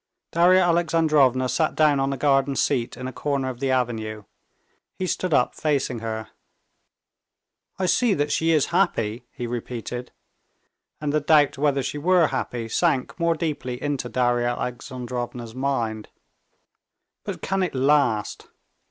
[0.31, 4.23] Darya Alexandrovna sat down on a garden seat in a corner of the avenue.
[4.95, 6.29] He stood up facing her.
[7.77, 10.11] "I see that she is happy," he repeated,
[10.99, 16.09] and the doubt whether she were happy sank more deeply into Darya Alexandrovna's mind.
[17.23, 18.47] "But can it last?